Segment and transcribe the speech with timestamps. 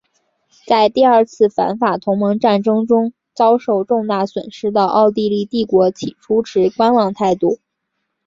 [0.65, 7.59] 在第二次反法同盟战争中遭受重大损失的奥地利帝国起初持观望态度。